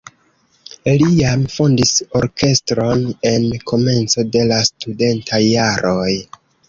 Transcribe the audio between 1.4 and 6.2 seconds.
fondis orkestron en komenco de la studentaj jaroj.